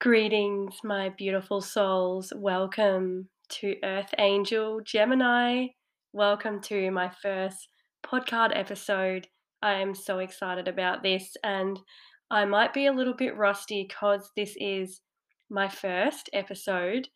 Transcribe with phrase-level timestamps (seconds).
[0.00, 2.32] Greetings, my beautiful souls.
[2.36, 5.66] Welcome to Earth Angel Gemini.
[6.12, 7.66] Welcome to my first
[8.06, 9.26] podcast episode.
[9.60, 11.80] I am so excited about this, and
[12.30, 15.00] I might be a little bit rusty because this is
[15.50, 17.08] my first episode.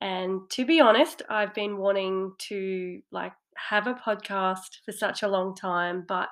[0.00, 5.28] And to be honest, I've been wanting to like have a podcast for such a
[5.28, 6.30] long time, but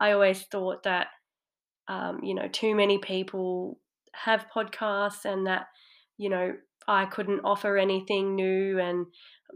[0.00, 1.08] I always thought that
[1.86, 3.78] um, you know too many people
[4.14, 5.66] have podcasts and that
[6.16, 6.54] you know
[6.86, 9.06] I couldn't offer anything new and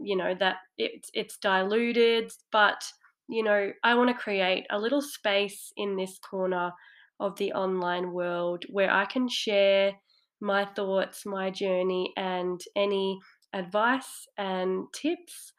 [0.01, 2.83] you know that it's it's diluted but
[3.27, 6.71] you know I want to create a little space in this corner
[7.19, 9.93] of the online world where I can share
[10.41, 13.19] my thoughts my journey and any
[13.53, 15.53] advice and tips.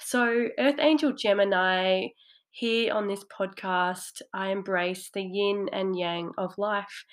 [0.00, 2.08] So earth angel gemini
[2.50, 7.04] here on this podcast I embrace the yin and yang of life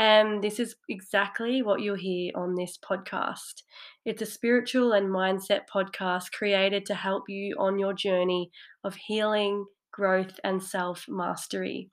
[0.00, 3.64] and this is exactly what you'll hear on this podcast.
[4.06, 8.50] It's a spiritual and mindset podcast created to help you on your journey
[8.82, 11.90] of healing, growth, and self mastery.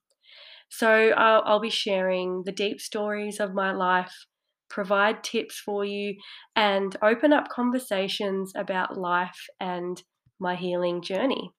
[0.70, 4.16] So, I'll, I'll, be sharing the deep stories of my life,
[4.70, 6.16] provide tips for you,
[6.56, 10.02] and open up conversations about life and
[10.40, 11.52] my healing journey.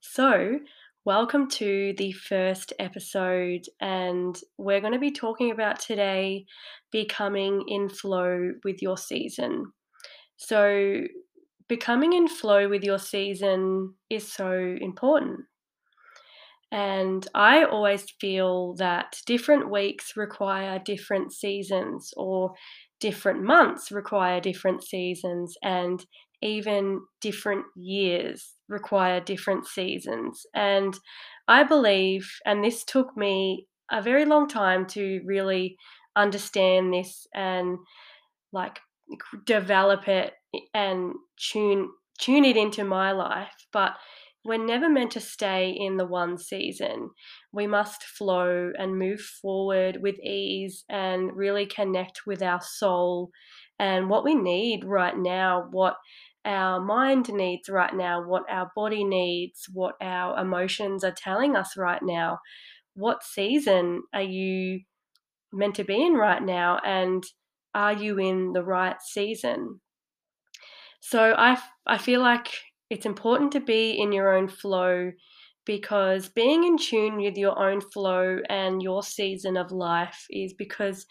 [0.00, 0.60] So,
[1.04, 6.44] Welcome to the first episode, and we're going to be talking about today
[6.90, 9.72] becoming in flow with your season.
[10.36, 11.02] So,
[11.66, 15.40] becoming in flow with your season is so important.
[16.70, 22.52] And I always feel that different weeks require different seasons, or
[23.00, 26.04] different months require different seasons, and
[26.42, 30.46] even different years require different seasons.
[30.54, 30.98] And
[31.46, 35.76] I believe, and this took me a very long time to really
[36.16, 37.78] understand this and
[38.52, 38.80] like
[39.46, 40.34] develop it
[40.74, 41.88] and tune
[42.20, 43.92] tune it into my life but
[44.44, 47.10] we're never meant to stay in the one season
[47.52, 53.30] we must flow and move forward with ease and really connect with our soul
[53.78, 55.96] and what we need right now what
[56.44, 61.76] our mind needs right now, what our body needs, what our emotions are telling us
[61.76, 62.38] right now.
[62.94, 64.80] What season are you
[65.52, 66.80] meant to be in right now?
[66.84, 67.24] And
[67.74, 69.80] are you in the right season?
[71.00, 72.48] So I, I feel like
[72.90, 75.12] it's important to be in your own flow
[75.64, 81.06] because being in tune with your own flow and your season of life is because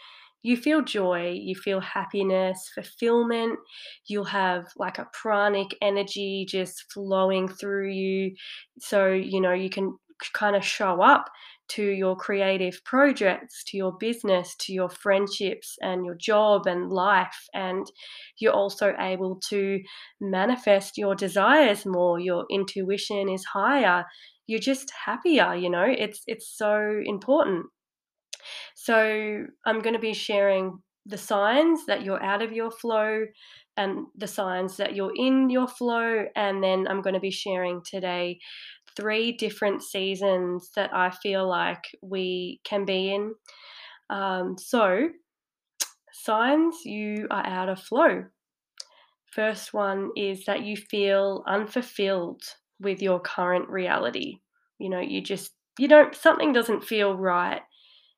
[0.47, 3.59] you feel joy, you feel happiness, fulfillment.
[4.05, 8.33] You'll have like a pranic energy just flowing through you.
[8.79, 9.97] So, you know, you can
[10.33, 11.25] kind of show up
[11.69, 17.49] to your creative projects, to your business, to your friendships and your job and life.
[17.53, 17.85] And
[18.39, 19.81] you're also able to
[20.21, 22.21] manifest your desires more.
[22.21, 24.05] Your intuition is higher.
[24.47, 27.65] You're just happier, you know, it's it's so important.
[28.75, 33.25] So I'm going to be sharing the signs that you're out of your flow
[33.77, 36.25] and the signs that you're in your flow.
[36.35, 38.39] And then I'm going to be sharing today
[38.95, 43.35] three different seasons that I feel like we can be in.
[44.09, 45.09] Um, so,
[46.11, 48.25] signs you are out of flow.
[49.31, 52.41] First one is that you feel unfulfilled
[52.79, 54.39] with your current reality.
[54.79, 57.61] You know, you just, you don't, something doesn't feel right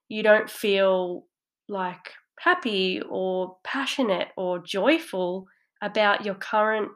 [0.09, 1.25] you don't feel
[1.69, 5.45] like happy or passionate or joyful
[5.81, 6.89] about your current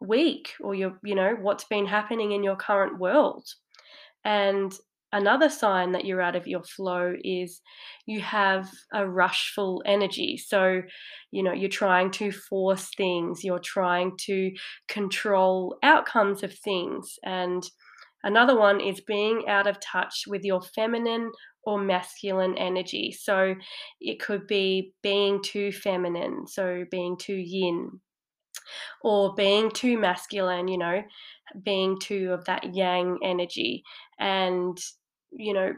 [0.00, 3.46] week or your you know what's been happening in your current world.
[4.24, 4.72] And
[5.12, 7.60] another sign that you're out of your flow is
[8.06, 10.36] you have a rushful energy.
[10.36, 10.82] So
[11.30, 14.52] you know you're trying to force things you're trying to
[14.88, 17.18] control outcomes of things.
[17.24, 17.62] And
[18.22, 21.30] another one is being out of touch with your feminine
[21.66, 23.12] or masculine energy.
[23.12, 23.54] So
[24.00, 28.00] it could be being too feminine, so being too yin,
[29.02, 31.02] or being too masculine, you know,
[31.62, 33.82] being too of that yang energy.
[34.18, 34.78] And,
[35.32, 35.72] you know,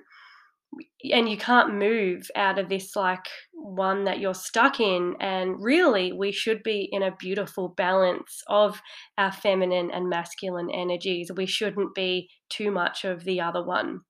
[1.10, 5.14] and you can't move out of this like one that you're stuck in.
[5.20, 8.80] And really, we should be in a beautiful balance of
[9.16, 11.30] our feminine and masculine energies.
[11.34, 14.00] We shouldn't be too much of the other one.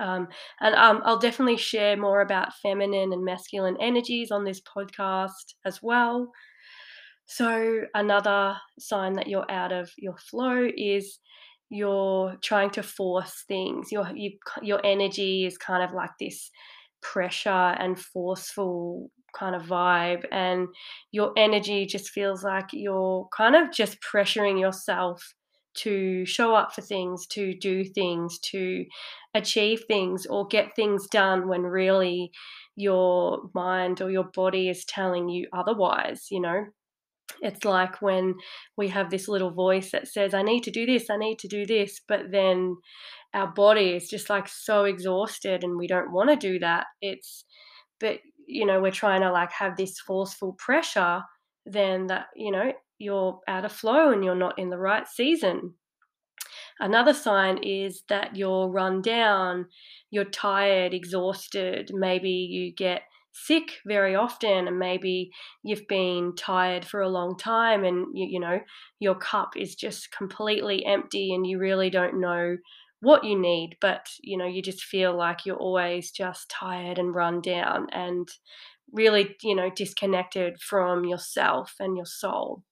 [0.00, 0.28] Um,
[0.60, 5.80] and um, I'll definitely share more about feminine and masculine energies on this podcast as
[5.82, 6.30] well.
[7.26, 11.18] So, another sign that you're out of your flow is
[11.70, 13.92] you're trying to force things.
[13.92, 14.32] Your you,
[14.62, 16.50] your energy is kind of like this
[17.02, 20.68] pressure and forceful kind of vibe and
[21.12, 25.34] your energy just feels like you're kind of just pressuring yourself
[25.78, 28.84] to show up for things, to do things, to
[29.34, 32.30] achieve things or get things done when really
[32.76, 36.66] your mind or your body is telling you otherwise, you know.
[37.42, 38.34] It's like when
[38.76, 41.48] we have this little voice that says, I need to do this, I need to
[41.48, 42.76] do this, but then
[43.34, 46.86] our body is just like so exhausted and we don't want to do that.
[47.02, 47.44] It's,
[48.00, 51.22] but, you know, we're trying to like have this forceful pressure,
[51.66, 55.74] then that, you know, you're out of flow and you're not in the right season.
[56.80, 59.66] Another sign is that you're run down,
[60.10, 63.02] you're tired, exhausted, maybe you get
[63.32, 65.30] sick very often and maybe
[65.62, 68.58] you've been tired for a long time and you, you know
[68.98, 72.56] your cup is just completely empty and you really don't know
[73.00, 77.14] what you need but you know you just feel like you're always just tired and
[77.14, 78.28] run down and
[78.92, 82.62] really you know disconnected from yourself and your soul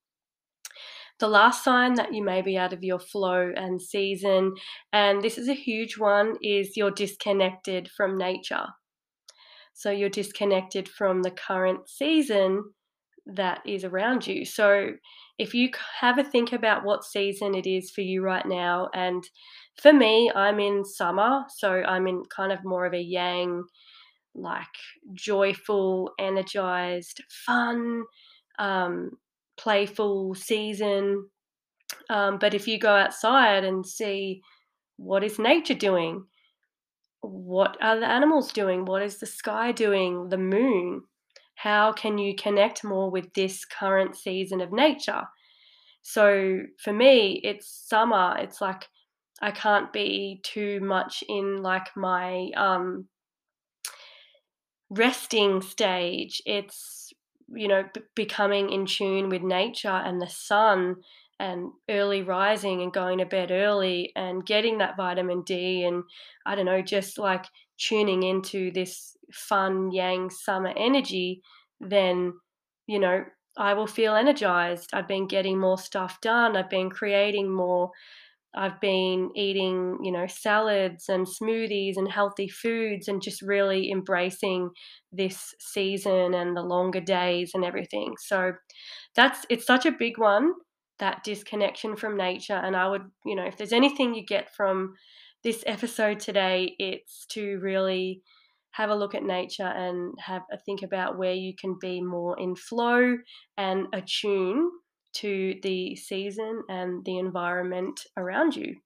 [1.19, 4.55] the last sign that you may be out of your flow and season
[4.93, 8.67] and this is a huge one is you're disconnected from nature
[9.73, 12.65] so you're disconnected from the current season
[13.27, 14.45] that is around you.
[14.45, 14.93] So
[15.39, 15.71] if you
[16.01, 19.25] have a think about what season it is for you right now, and
[19.83, 23.65] for me, I'm in summer, so I'm in kind of more of a yang,
[24.35, 24.65] like
[25.13, 28.05] joyful, energized, fun,
[28.59, 29.11] um,
[29.57, 31.29] playful season.
[32.11, 34.43] Um, but if you go outside and see
[34.97, 36.25] what is nature doing,
[37.21, 38.85] what are the animals doing?
[38.85, 40.29] What is the sky doing?
[40.29, 41.03] The moon?
[41.57, 45.23] How can you connect more with this current season of nature?
[46.03, 48.37] So for me, it's summer.
[48.39, 48.87] It's like
[49.43, 53.09] I can't be too much in like my um,
[54.89, 56.41] resting stage.
[56.47, 57.06] It's
[57.55, 60.97] you know b- becoming in tune with nature and the sun
[61.39, 66.05] and early rising and going to bed early and getting that vitamin D and
[66.47, 67.45] I don't know, just like
[67.79, 71.43] tuning into this fun yang summer energy,
[71.81, 72.33] then,
[72.87, 73.25] you know,
[73.59, 74.91] I will feel energized.
[74.93, 76.57] I've been getting more stuff done.
[76.57, 77.91] I've been creating more.
[78.57, 84.71] I've been eating, you know, salads and smoothies and healthy foods and just really embracing
[85.13, 88.15] this season and the longer days and everything.
[88.19, 88.53] So
[89.15, 90.53] that's it's such a big one
[90.99, 92.55] that disconnection from nature.
[92.55, 94.95] And I would, you know, if there's anything you get from
[95.45, 98.23] this episode today, it's to really
[98.71, 102.39] have a look at nature and have a think about where you can be more
[102.39, 103.17] in flow
[103.57, 104.71] and attune
[105.23, 108.77] to the season and the environment around you.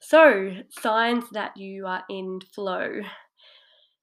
[0.00, 3.00] So, signs that you are in flow.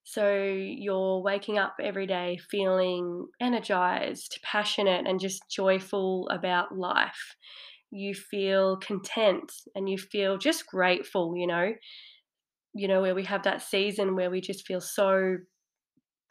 [0.04, 7.36] So you're waking up every day feeling energized, passionate, and just joyful about life.
[7.90, 11.74] You feel content and you feel just grateful, you know.
[12.76, 15.38] You know, where we have that season where we just feel so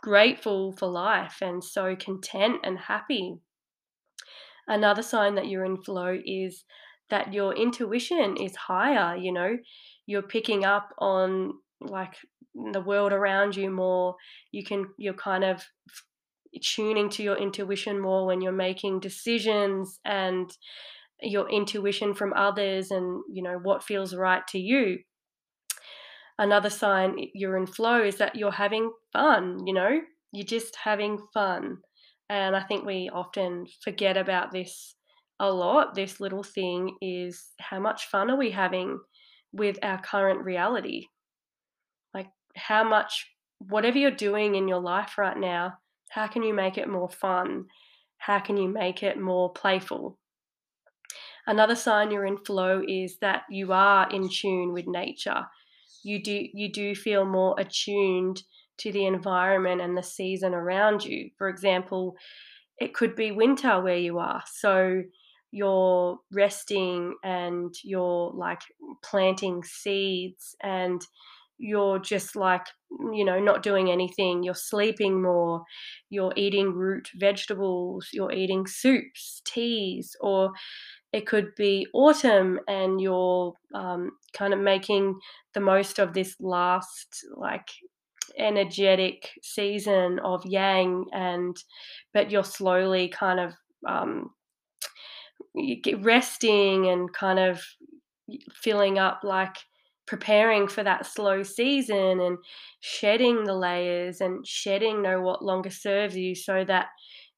[0.03, 3.39] grateful for life and so content and happy.
[4.73, 6.65] Another sign that you're in flow is
[7.11, 9.59] that your intuition is higher, you know,
[10.07, 11.53] you're picking up on
[11.83, 12.15] like
[12.55, 14.17] the world around you more.
[14.51, 15.63] You can you're kind of
[16.63, 20.51] tuning to your intuition more when you're making decisions and
[21.21, 25.01] your intuition from others and you know what feels right to you.
[26.39, 30.01] Another sign you're in flow is that you're having fun you know?
[30.33, 31.83] You're just having fun
[32.33, 34.97] and i think we often forget about this
[35.41, 38.99] a lot this little thing is how much fun are we having
[39.53, 41.07] with our current reality
[42.15, 43.27] Like, how much,
[43.59, 45.75] whatever you're doing in your life right now,
[46.11, 47.67] how can you make it more fun?
[48.19, 50.19] How can you make it more playful?
[51.47, 55.47] Another sign you're in flow is that you are in tune with nature.
[56.05, 58.43] You do you do feel more attuned
[58.79, 61.31] to the environment and the season around you.
[61.39, 62.17] For example,
[62.79, 64.43] it could be winter where you are.
[64.47, 65.03] So
[65.51, 68.63] you're resting and you're like
[69.05, 71.07] planting seeds and
[71.59, 72.67] you're just like
[73.13, 75.63] you know not doing anything you're sleeping more
[76.11, 80.51] you're eating root vegetables you're eating soups teas or
[81.13, 85.19] it could be autumn and you're um, kind of making
[85.55, 87.69] the most of this last like
[88.39, 91.57] energetic season of yang and
[92.15, 93.55] but you're slowly kind of
[93.87, 94.31] um,
[95.99, 97.63] resting and kind of
[98.55, 99.57] filling up like
[100.07, 102.39] preparing for that slow season and
[102.81, 106.87] shedding the layers and shedding no what longer serves you so that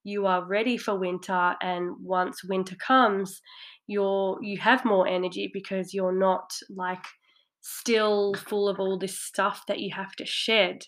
[0.02, 3.40] you are ready for winter and once winter comes
[3.86, 7.04] you're you have more energy because you're not like
[7.64, 10.86] still full of all this stuff that you have to shed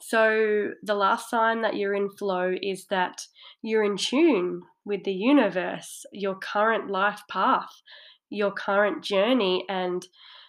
[0.00, 3.22] so the last sign that you're in flow is that
[3.62, 7.70] you're in tune with the universe your current life path
[8.30, 10.06] your current journey and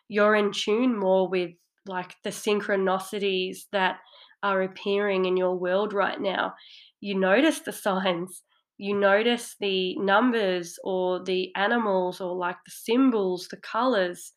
[0.07, 1.51] you're in tune more with
[1.85, 3.97] like the synchronicities that
[4.43, 6.53] are appearing in your world right now.
[6.99, 8.43] You notice the signs,
[8.77, 14.33] you notice the numbers or the animals or like the symbols, the colors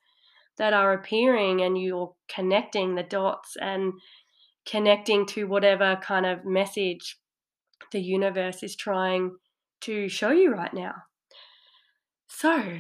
[0.61, 3.95] that are appearing, and you're connecting the dots and
[4.67, 7.17] connecting to whatever kind of message
[7.93, 9.33] the universe is trying
[9.81, 10.93] to show you right now.
[12.29, 12.79] So,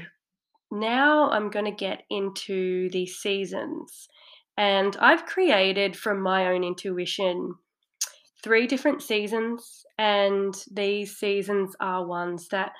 [0.70, 4.08] now I'm going to get into the seasons.
[4.58, 7.54] And I've created from my own intuition
[8.44, 9.86] three different seasons.
[9.96, 12.72] And these seasons are ones that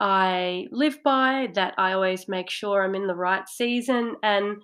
[0.00, 4.16] I live by, that I always make sure I'm in the right season.
[4.22, 4.62] And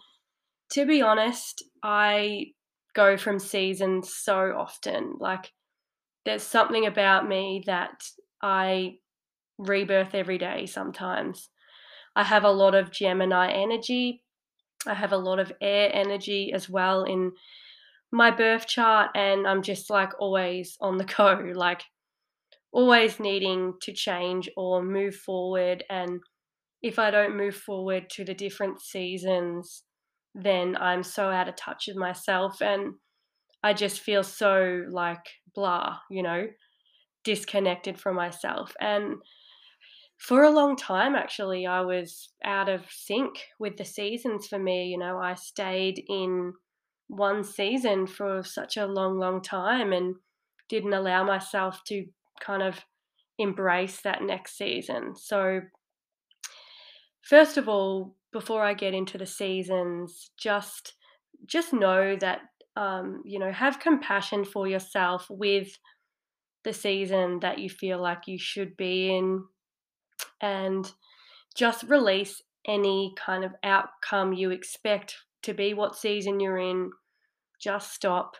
[0.70, 2.46] to be honest, I
[2.94, 5.16] go from seasons so often.
[5.20, 5.52] Like,
[6.24, 8.02] there's something about me that
[8.42, 8.94] I
[9.58, 11.50] rebirth every day sometimes.
[12.16, 14.24] I have a lot of Gemini energy.
[14.86, 17.32] I have a lot of air energy as well in
[18.10, 21.82] my birth chart, and I'm just like always on the go, like
[22.76, 25.82] always needing to change or move forward.
[25.88, 26.20] And
[26.82, 29.84] if I don't move forward to the different seasons,
[30.34, 32.92] then I'm so out of touch with myself and
[33.62, 36.48] I just feel so like blah, you know,
[37.24, 38.74] disconnected from myself.
[38.78, 39.14] And
[40.18, 44.86] for a long time actually i was out of sync with the seasons for me
[44.86, 46.54] you know i stayed in
[47.08, 50.14] one season for such a long long time and
[50.70, 52.06] didn't allow myself to
[52.40, 52.80] kind of
[53.38, 55.60] embrace that next season so
[57.22, 60.94] first of all before i get into the seasons just
[61.46, 62.40] just know that
[62.76, 65.78] um, you know have compassion for yourself with
[66.64, 69.42] the season that you feel like you should be in
[70.42, 70.92] and
[71.54, 76.90] just release any kind of outcome you expect to be what season you're in.
[77.60, 78.36] Just stop,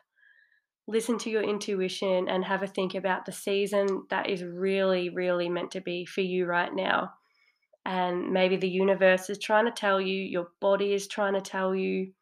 [0.88, 5.48] listen to your intuition, and have a think about the season that is really, really
[5.48, 7.12] meant to be for you right now.
[7.84, 11.74] And maybe the universe is trying to tell you, your body is trying to tell
[11.74, 12.12] you,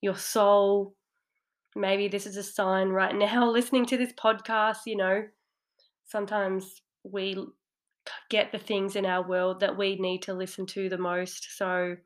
[0.00, 0.94] your soul.
[1.76, 5.24] Maybe this is a sign right now listening to this podcast, you know.
[6.06, 7.36] Sometimes we
[8.30, 11.56] get the things in our world that we need to listen to the most.
[11.56, 11.96] So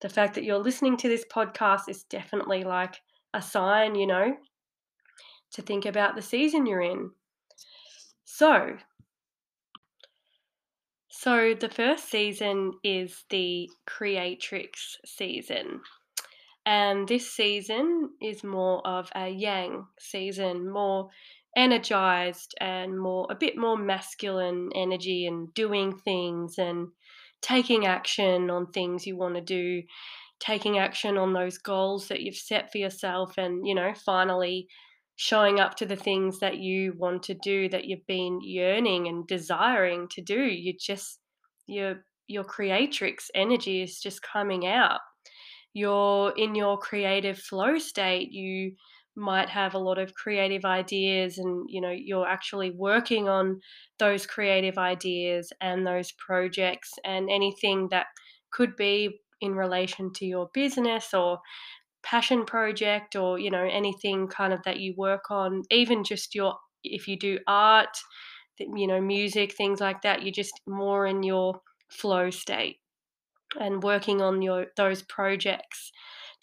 [0.00, 2.96] the fact that you're listening to this podcast is definitely like
[3.32, 4.36] a sign, you know,
[5.54, 7.10] to think about the season you're in.
[8.24, 8.76] So,
[11.08, 15.80] so the first season is the creatrix season.
[16.66, 21.10] And this season is more of a yang season, more
[21.56, 26.88] energized and more a bit more masculine energy and doing things and
[27.42, 29.82] taking action on things you want to do
[30.40, 34.66] taking action on those goals that you've set for yourself and you know finally
[35.16, 39.26] showing up to the things that you want to do that you've been yearning and
[39.26, 40.42] desiring to do.
[40.42, 41.20] You just
[41.66, 45.00] your your creatrix energy is just coming out.
[45.72, 48.32] You're in your creative flow state.
[48.32, 48.72] You
[49.16, 53.60] might have a lot of creative ideas and you know you're actually working on
[53.98, 58.06] those creative ideas and those projects and anything that
[58.50, 61.38] could be in relation to your business or
[62.04, 66.54] passion project or you know anything kind of that you work on even just your
[66.82, 67.96] if you do art
[68.58, 72.76] you know music things like that you're just more in your flow state
[73.58, 75.92] and working on your those projects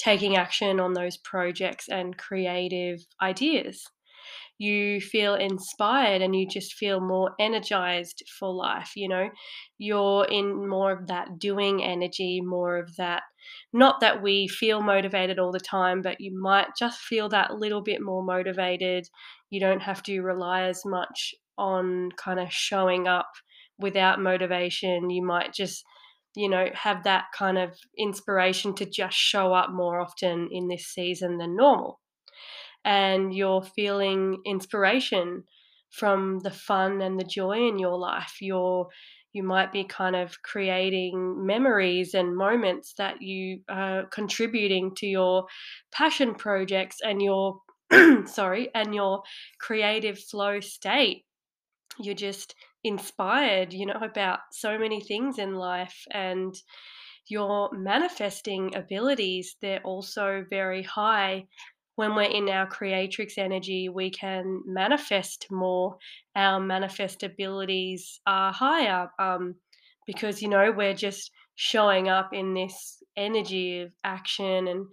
[0.01, 3.83] taking action on those projects and creative ideas.
[4.57, 8.91] You feel inspired and you just feel more energized for life.
[8.95, 9.29] You know,
[9.77, 13.23] you're in more of that doing energy, more of that.
[13.73, 17.81] Not that we feel motivated all the time, but you might just feel that little
[17.81, 19.07] bit more motivated.
[19.49, 23.29] You don't have to rely as much on kind of showing up
[23.77, 25.09] without motivation.
[25.09, 25.83] You might just
[26.35, 30.85] you know, have that kind of inspiration to just show up more often in this
[30.85, 31.99] season than normal.
[32.85, 35.43] And you're feeling inspiration
[35.91, 38.35] from the fun and the joy in your life.
[38.39, 38.87] You're
[39.33, 45.45] you might be kind of creating memories and moments that you are contributing to your
[45.91, 47.61] passion projects and your
[48.25, 49.23] sorry and your
[49.59, 51.25] creative flow state.
[51.99, 56.55] You're just inspired you know about so many things in life and
[57.27, 61.45] your manifesting abilities they're also very high
[61.95, 65.97] when we're in our creatrix energy, we can manifest more.
[66.35, 69.55] Our manifest abilities are higher um,
[70.07, 74.85] because, you know, we're just showing up in this energy of action and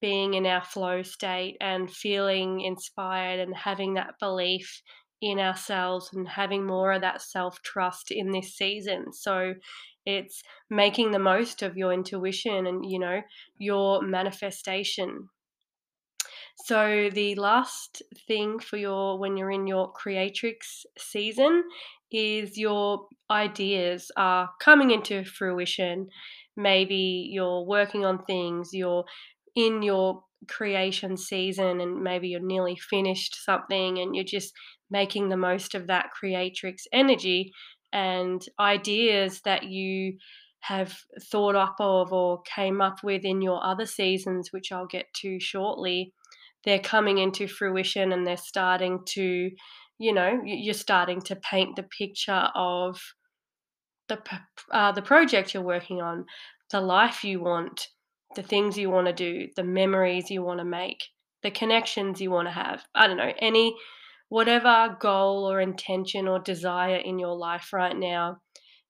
[0.00, 4.82] being in our flow state and feeling inspired and having that belief
[5.20, 9.12] in ourselves and having more of that self trust in this season.
[9.12, 9.54] So
[10.06, 13.20] it's making the most of your intuition and, you know,
[13.58, 15.28] your manifestation
[16.64, 21.64] so the last thing for your when you're in your creatrix season
[22.10, 26.08] is your ideas are coming into fruition.
[26.56, 29.04] Maybe you're working on things, you're
[29.54, 34.52] in your creation season and maybe you're nearly finished something and you're just
[34.90, 37.52] making the most of that creatrix energy
[37.92, 40.16] and ideas that you
[40.60, 40.96] have
[41.30, 45.38] thought up of or came up with in your other seasons, which I'll get to
[45.40, 46.12] shortly,
[46.64, 49.50] they're coming into fruition and they're starting to,
[49.98, 53.00] you know, you're starting to paint the picture of
[54.08, 54.18] the
[54.72, 56.24] uh, the project you're working on,
[56.70, 57.88] the life you want,
[58.34, 61.02] the things you want to do, the memories you want to make,
[61.42, 62.84] the connections you want to have.
[62.94, 63.74] I don't know any
[64.28, 68.38] whatever goal or intention or desire in your life right now.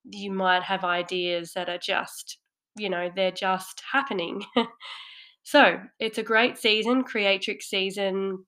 [0.05, 2.39] You might have ideas that are just,
[2.77, 4.43] you know, they're just happening.
[5.51, 8.45] So it's a great season, Creatrix season.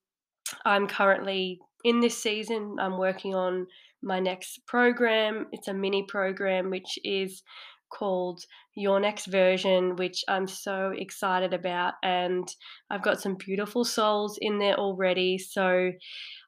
[0.67, 2.77] I'm currently in this season.
[2.79, 3.69] I'm working on
[4.03, 5.47] my next program.
[5.51, 7.43] It's a mini program which is
[7.91, 8.45] called
[8.77, 11.95] Your Next Version, which I'm so excited about.
[12.03, 12.47] And
[12.91, 15.39] I've got some beautiful souls in there already.
[15.39, 15.93] So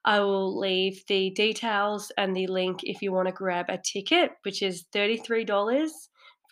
[0.05, 4.33] I will leave the details and the link if you want to grab a ticket,
[4.43, 5.89] which is $33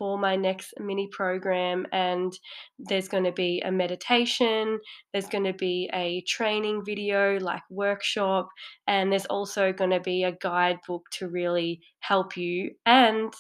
[0.01, 1.87] for my next mini program.
[1.93, 2.33] And
[2.79, 4.81] there's going to be a meditation,
[5.13, 8.49] there's going to be a training video, like workshop,
[8.87, 12.71] and there's also going to be a guidebook to really help you.
[12.87, 13.31] And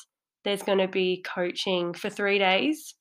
[0.44, 2.94] there's going to be coaching for three days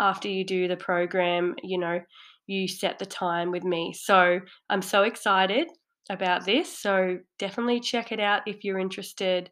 [0.00, 1.54] after you do the program.
[1.62, 2.00] You know,
[2.48, 3.94] you set the time with me.
[3.96, 5.68] So I'm so excited
[6.10, 6.76] about this.
[6.76, 9.48] So definitely check it out if you're interested.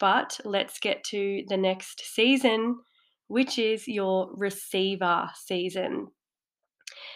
[0.00, 2.76] But let's get to the next season
[3.28, 6.08] which is your receiver season.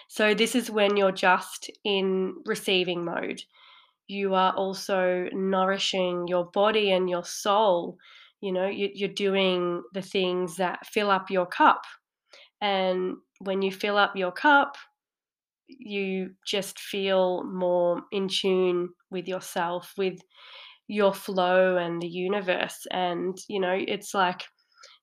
[0.08, 3.42] So, this is when you're just in receiving mode.
[4.06, 7.98] You are also nourishing your body and your soul.
[8.40, 11.82] You know, you're doing the things that fill up your cup.
[12.60, 14.76] And when you fill up your cup,
[15.68, 20.18] you just feel more in tune with yourself, with
[20.86, 22.86] your flow and the universe.
[22.90, 24.44] And, you know, it's like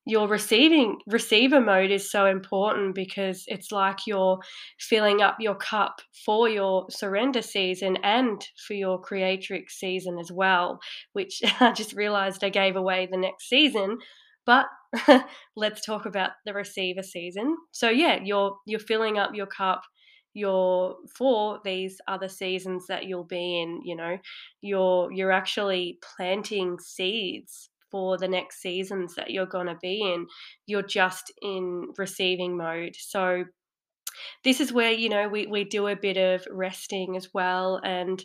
[0.06, 4.38] your receiving receiver mode is so important because it's like you're
[4.78, 10.78] filling up your cup for your surrender season and for your creatrix season as well
[11.12, 13.98] which i just realized i gave away the next season
[14.46, 14.66] but
[15.56, 17.56] let's talk about the receiver season.
[17.72, 19.82] So yeah you're you're filling up your cup
[20.32, 24.18] you're for these other seasons that you'll be in you know
[24.60, 30.26] you're you're actually planting seeds for the next seasons that you're going to be in.
[30.66, 32.96] You're just in receiving mode.
[32.98, 33.44] So,
[34.44, 37.80] this is where, you know, we, we do a bit of resting as well.
[37.84, 38.24] And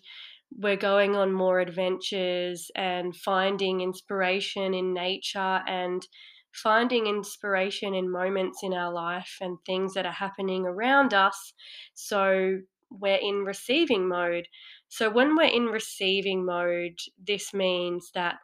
[0.58, 6.06] we're going on more adventures and finding inspiration in nature and
[6.52, 11.54] finding inspiration in moments in our life and things that are happening around us.
[11.94, 14.48] So we're in receiving mode.
[14.90, 18.36] So when we're in receiving mode, this means that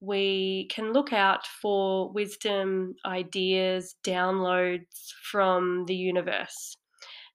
[0.00, 6.76] we can look out for wisdom, ideas, downloads from the universe.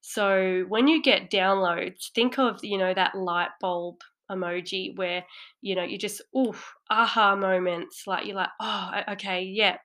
[0.01, 3.97] So when you get downloads, think of, you know, that light bulb
[4.31, 5.25] emoji where,
[5.61, 8.03] you know, you just, oof, aha moments.
[8.07, 9.77] Like you're like, oh, okay, yeah,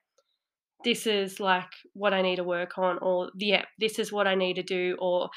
[0.83, 4.35] this is like what I need to work on, or yeah, this is what I
[4.35, 5.29] need to do, or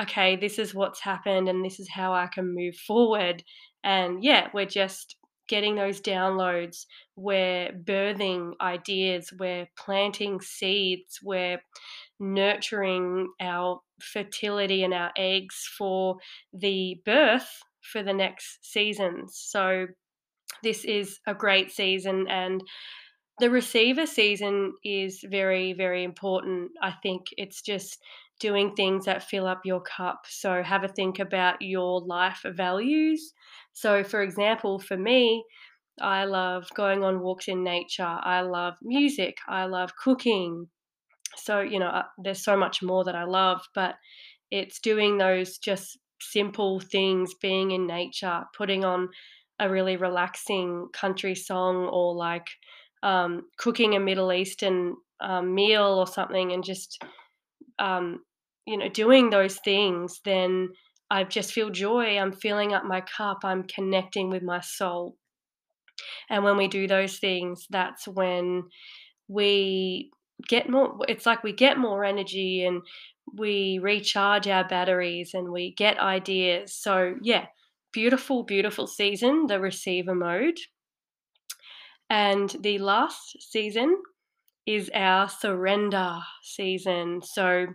[0.00, 3.42] okay, this is what's happened and this is how I can move forward.
[3.84, 5.16] And yeah, we're just
[5.48, 11.60] getting those downloads, we're birthing ideas, we're planting seeds, we're
[12.20, 16.16] nurturing our fertility and our eggs for
[16.52, 19.36] the birth for the next seasons.
[19.36, 19.86] So,
[20.62, 22.62] this is a great season, and
[23.40, 26.72] the receiver season is very, very important.
[26.80, 27.98] I think it's just
[28.42, 30.26] doing things that fill up your cup.
[30.28, 33.32] So have a think about your life values.
[33.72, 35.44] So, for example, for me,
[36.00, 38.18] I love going on walks in nature.
[38.36, 39.36] I love music.
[39.48, 40.66] I love cooking.
[41.36, 43.94] So, you know, uh, there's so much more that I love, but
[44.50, 49.08] it's doing those just simple things, being in nature, putting on
[49.58, 52.46] a really relaxing country song or like
[53.02, 57.02] um, cooking a Middle Eastern um, meal or something and just,
[57.78, 58.20] um,
[58.66, 60.70] you know, doing those things, then
[61.10, 62.18] I just feel joy.
[62.18, 63.40] I'm filling up my cup.
[63.44, 65.16] I'm connecting with my soul.
[66.30, 68.64] And when we do those things, that's when
[69.28, 70.10] we
[70.48, 72.82] get more, it's like we get more energy and
[73.36, 76.74] we recharge our batteries and we get ideas.
[76.74, 77.46] So, yeah,
[77.92, 80.58] beautiful, beautiful season, the receiver mode.
[82.10, 84.02] And the last season
[84.66, 87.22] is our surrender season.
[87.22, 87.66] So,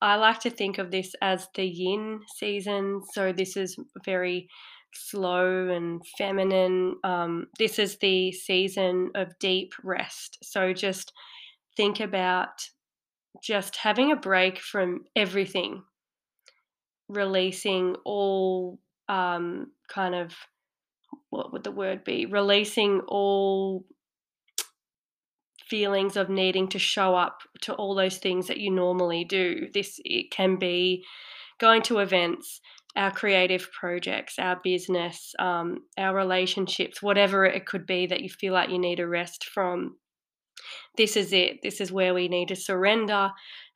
[0.00, 3.02] I like to think of this as the yin season.
[3.12, 4.48] So, this is very
[4.92, 6.96] slow and feminine.
[7.04, 10.38] Um, this is the season of deep rest.
[10.42, 11.12] So, just
[11.76, 12.68] think about
[13.42, 15.82] just having a break from everything,
[17.08, 18.78] releasing all
[19.08, 20.34] um, kind of
[21.30, 22.26] what would the word be?
[22.26, 23.84] Releasing all
[25.68, 29.68] feelings of needing to show up to all those things that you normally do.
[29.72, 31.04] This it can be
[31.58, 32.60] going to events,
[32.96, 38.52] our creative projects, our business, um, our relationships, whatever it could be that you feel
[38.52, 39.96] like you need a rest from.
[40.96, 41.62] This is it.
[41.62, 43.30] This is where we need to surrender.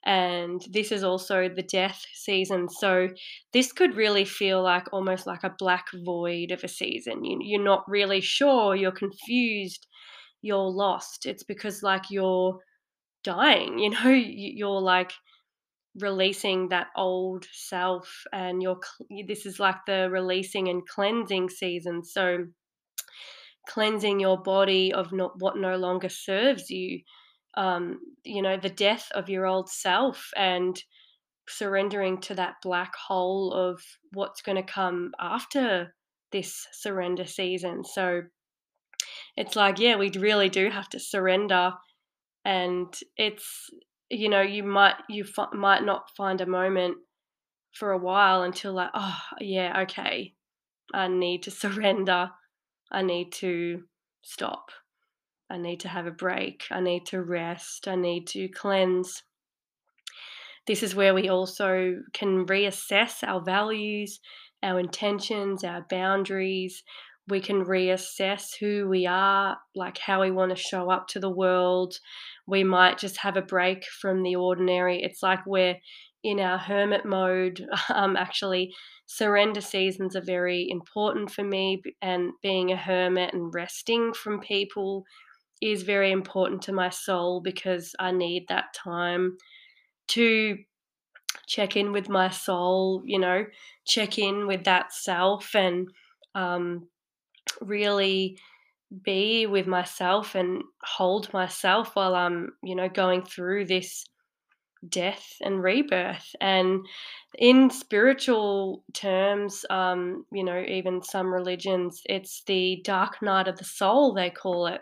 [0.04, 2.70] And this is also the death season.
[2.70, 3.08] So,
[3.52, 7.22] this could really feel like almost like a black void of a season.
[7.22, 9.86] You, you're not really sure, you're confused,
[10.42, 11.26] you're lost.
[11.26, 12.58] It's because, like, you're
[13.24, 15.12] dying, you know, you're like
[16.00, 18.78] releasing that old self and you're
[19.26, 22.04] this is like the releasing and cleansing season.
[22.04, 22.46] So
[23.68, 27.00] cleansing your body of not what no longer serves you
[27.56, 30.82] um you know the death of your old self and
[31.50, 35.94] surrendering to that black hole of what's going to come after
[36.32, 37.84] this surrender season.
[37.84, 38.22] So
[39.36, 41.72] it's like yeah we really do have to surrender
[42.44, 43.70] and it's
[44.08, 46.96] you know you might you f- might not find a moment
[47.72, 50.34] for a while until like oh yeah okay
[50.92, 52.30] i need to surrender
[52.90, 53.82] i need to
[54.22, 54.70] stop
[55.48, 59.22] i need to have a break i need to rest i need to cleanse.
[60.66, 64.20] This is where we also can reassess our values
[64.62, 66.84] our intentions our boundaries
[67.30, 71.30] we can reassess who we are, like how we want to show up to the
[71.30, 71.98] world.
[72.46, 75.02] We might just have a break from the ordinary.
[75.02, 75.76] It's like we're
[76.22, 77.66] in our hermit mode.
[77.88, 78.72] Um, actually,
[79.06, 85.04] surrender seasons are very important for me, and being a hermit and resting from people
[85.60, 89.36] is very important to my soul because I need that time
[90.08, 90.56] to
[91.46, 93.44] check in with my soul, you know,
[93.86, 95.88] check in with that self and
[96.34, 96.88] um,
[97.60, 98.38] really
[99.04, 104.04] be with myself and hold myself while I'm, you know, going through this
[104.88, 106.34] death and rebirth.
[106.40, 106.86] And
[107.38, 113.64] in spiritual terms, um, you know, even some religions, it's the dark night of the
[113.64, 114.80] soul, they call it.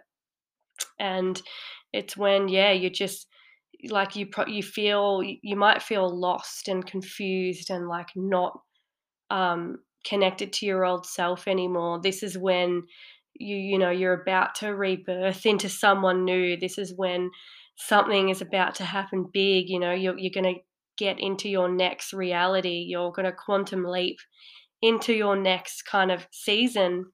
[0.98, 1.40] And
[1.92, 3.26] it's when, yeah, you just
[3.90, 8.58] like you pro- you feel you might feel lost and confused and like not
[9.30, 12.00] um connected to your old self anymore.
[12.02, 12.84] This is when
[13.34, 16.56] you you know you're about to rebirth into someone new.
[16.56, 17.30] This is when
[17.76, 19.68] something is about to happen big.
[19.68, 20.60] You know you're you're going to
[20.96, 22.84] get into your next reality.
[22.88, 24.18] You're going to quantum leap
[24.82, 27.06] into your next kind of season.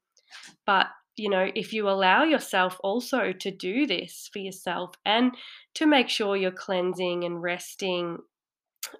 [0.67, 5.33] But you know, if you allow yourself also to do this for yourself and
[5.75, 8.19] to make sure you're cleansing and resting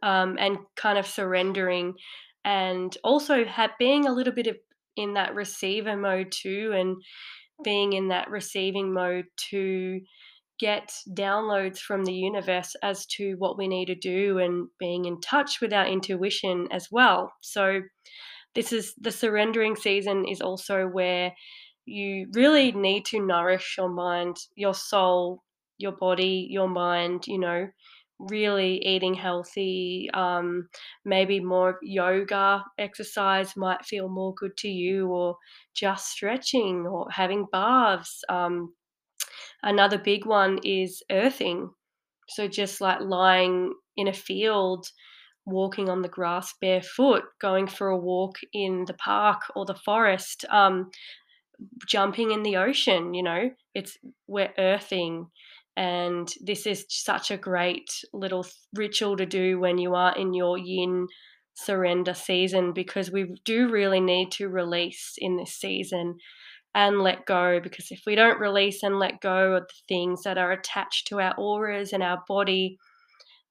[0.03, 1.95] um, and kind of surrendering
[2.45, 4.57] and also have, being a little bit of
[4.97, 6.97] in that receiver mode too and
[7.65, 10.01] being in that receiving mode to
[10.61, 15.21] get downloads from the universe as to what we need to do and being in
[15.21, 17.33] touch with our intuition as well.
[17.41, 17.81] So
[18.55, 21.33] this is the surrendering season is also where
[21.87, 25.43] you really need to nourish your mind, your soul,
[25.77, 27.67] your body, your mind, you know,
[28.19, 30.69] really eating healthy, um,
[31.05, 35.37] maybe more yoga exercise might feel more good to you, or
[35.75, 38.23] just stretching or having baths.
[38.29, 38.75] Um,
[39.63, 41.71] Another big one is earthing.
[42.29, 44.87] So just like lying in a field,
[45.47, 50.45] walking on the grass barefoot, going for a walk in the park or the forest,
[50.51, 50.91] um,
[51.87, 53.97] jumping in the ocean, you know, it's
[54.27, 55.31] we're earthing.
[55.77, 60.57] And this is such a great little ritual to do when you are in your
[60.57, 61.09] yin
[61.55, 66.17] surrender season because we do really need to release in this season
[66.75, 70.37] and let go because if we don't release and let go of the things that
[70.37, 72.77] are attached to our auras and our body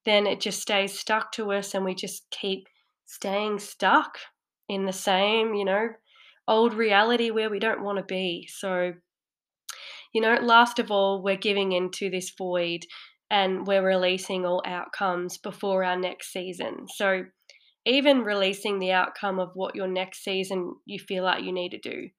[0.04, 2.68] then it just stays stuck to us and we just keep
[3.06, 4.18] staying stuck
[4.68, 5.88] in the same you know
[6.48, 8.48] old reality where we don't want to be.
[8.52, 8.94] So
[10.14, 12.86] you know last of all we're giving into this void
[13.30, 17.24] and we're releasing all outcomes before our next season so
[17.86, 21.80] even releasing the outcome of what your next season you feel like you need to
[21.80, 22.10] do.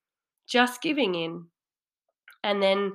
[0.47, 1.47] Just giving in.
[2.43, 2.93] And then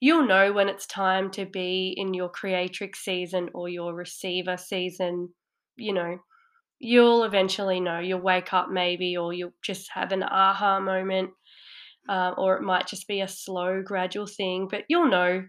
[0.00, 5.30] you'll know when it's time to be in your creatrix season or your receiver season.
[5.76, 6.18] You know,
[6.78, 7.98] you'll eventually know.
[7.98, 11.30] You'll wake up maybe, or you'll just have an aha moment,
[12.08, 15.44] uh, or it might just be a slow, gradual thing, but you'll know.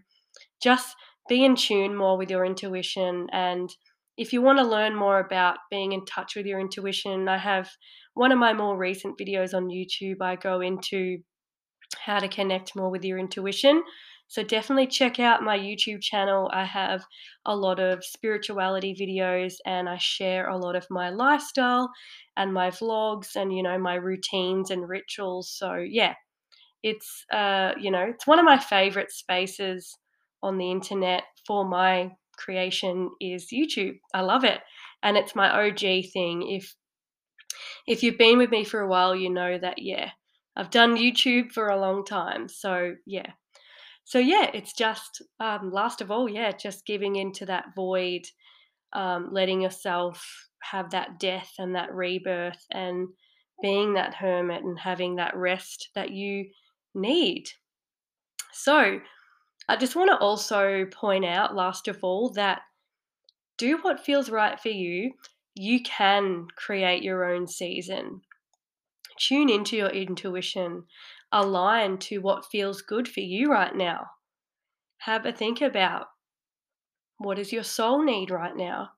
[0.62, 0.94] Just
[1.28, 3.70] be in tune more with your intuition and
[4.16, 7.68] if you want to learn more about being in touch with your intuition, I have
[8.14, 10.20] one of my more recent videos on YouTube.
[10.20, 11.18] I go into
[11.98, 13.82] how to connect more with your intuition.
[14.28, 16.50] So definitely check out my YouTube channel.
[16.52, 17.04] I have
[17.44, 21.90] a lot of spirituality videos and I share a lot of my lifestyle
[22.36, 25.52] and my vlogs and you know my routines and rituals.
[25.56, 26.14] So yeah,
[26.84, 29.96] it's uh you know, it's one of my favorite spaces
[30.42, 33.98] on the internet for my creation is YouTube.
[34.14, 34.60] I love it.
[35.02, 35.80] And it's my OG
[36.12, 36.48] thing.
[36.48, 36.74] If
[37.86, 40.10] if you've been with me for a while, you know that yeah,
[40.56, 42.48] I've done YouTube for a long time.
[42.48, 43.30] So yeah.
[44.04, 48.26] So yeah, it's just um, last of all, yeah, just giving into that void,
[48.92, 50.22] um, letting yourself
[50.62, 53.08] have that death and that rebirth, and
[53.62, 56.44] being that hermit and having that rest that you
[56.94, 57.48] need.
[58.52, 59.00] So
[59.68, 62.62] I just want to also point out, last of all, that
[63.56, 65.12] do what feels right for you.
[65.54, 68.20] You can create your own season.
[69.18, 70.84] Tune into your intuition,
[71.30, 74.06] align to what feels good for you right now.
[74.98, 76.06] Have a think about
[77.18, 78.90] what does your soul need right now?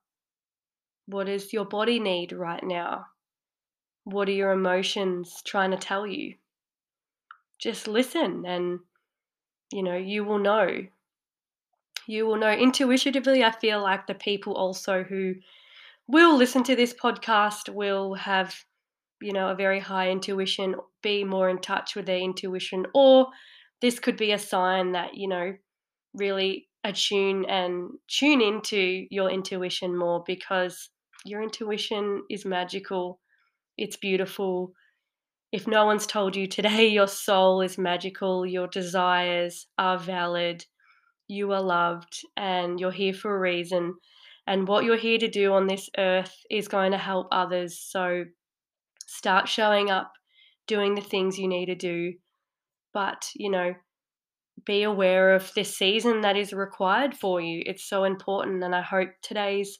[1.06, 3.06] What does your body need right now?
[4.04, 6.35] What are your emotions trying to tell you?
[7.58, 8.80] Just listen and
[9.72, 10.86] you know, you will know.
[12.06, 13.42] You will know intuitively.
[13.42, 15.34] I feel like the people also who
[16.06, 18.54] will listen to this podcast will have,
[19.20, 23.28] you know, a very high intuition, be more in touch with their intuition, or
[23.80, 25.54] this could be a sign that, you know,
[26.14, 30.90] really attune and tune into your intuition more because
[31.24, 33.18] your intuition is magical.
[33.76, 34.72] It's beautiful
[35.52, 40.64] if no one's told you today your soul is magical, your desires are valid,
[41.28, 43.94] you are loved, and you're here for a reason.
[44.46, 47.80] And what you're here to do on this earth is going to help others.
[47.80, 48.24] So
[49.06, 50.12] start showing up,
[50.68, 52.14] doing the things you need to do.
[52.92, 53.74] But, you know,
[54.64, 57.62] be aware of this season that is required for you.
[57.66, 58.62] It's so important.
[58.62, 59.78] And I hope today's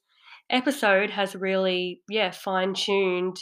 [0.51, 3.39] episode has really, yeah, fine tuned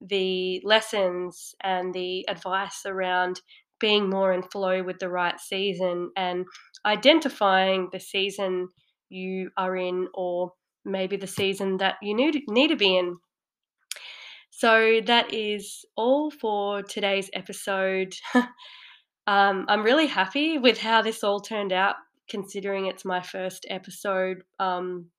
[0.00, 3.40] the lessons and the advice around
[3.78, 6.46] being more in flow with the right season and
[6.84, 8.68] identifying the season
[9.08, 10.52] you are in or
[10.84, 13.16] maybe the season that you need, need to be in.
[14.50, 18.14] So that is all for today's episode.
[19.26, 21.96] um, I'm really happy with how this all turned out,
[22.30, 24.44] considering it's my first episode.
[24.58, 25.10] Um,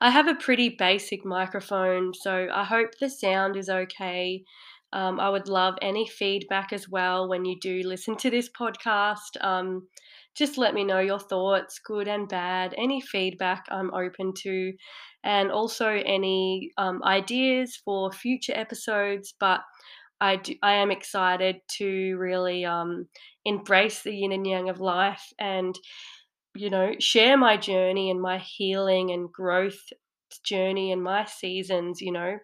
[0.00, 4.42] I have a pretty basic microphone, so I hope the sound is okay.
[4.92, 9.42] Um, I would love any feedback as well when you do listen to this podcast.
[9.42, 9.86] Um,
[10.34, 12.74] just let me know your thoughts, good and bad.
[12.78, 14.72] Any feedback I'm open to,
[15.22, 19.34] and also any um, ideas for future episodes.
[19.38, 19.60] But
[20.20, 23.06] I, do, I am excited to really um,
[23.44, 25.74] embrace the yin and yang of life and
[26.54, 29.80] you know, share my journey and my healing and growth
[30.44, 32.38] journey and my seasons, you know,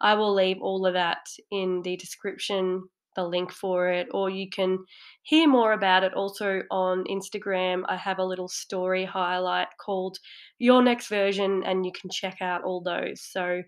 [0.00, 2.84] I will leave all of that in the description,
[3.16, 4.78] the link for it, or you can
[5.22, 7.82] hear more about it also on Instagram.
[7.88, 10.18] I have a little story highlight called
[10.58, 13.22] Your Next Version, and you can check out all those.
[13.22, 13.62] So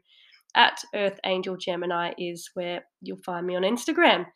[0.54, 4.26] at Earth Angel Gemini is where you'll find me on Instagram.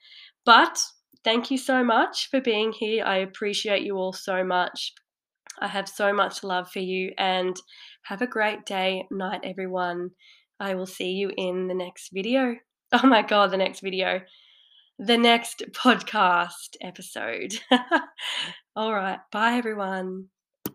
[0.45, 0.79] But
[1.27, 3.05] thank you so much for being here.
[3.05, 4.93] I appreciate you all so much.
[5.61, 7.57] I have so much love for you and
[8.05, 10.11] have a great day, night, everyone.
[10.61, 12.55] I will see you in the next video.
[12.93, 14.21] Oh my God, the next video.
[15.01, 17.59] The next podcast episode.
[18.77, 19.19] all right.
[19.33, 20.29] Bye, everyone.